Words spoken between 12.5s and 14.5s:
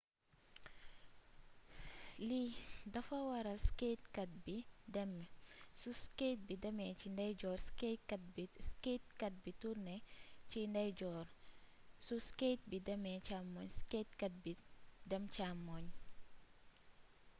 bi demee càmmoñ skatekat